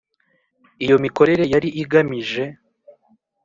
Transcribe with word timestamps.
iyo 0.83 0.95
mikorere 1.03 1.43
yari 1.53 1.69
igamije 1.81 2.43